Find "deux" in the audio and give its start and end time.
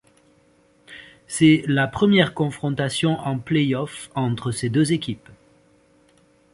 4.67-4.93